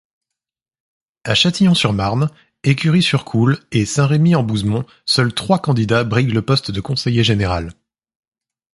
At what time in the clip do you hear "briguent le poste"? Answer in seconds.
6.03-6.71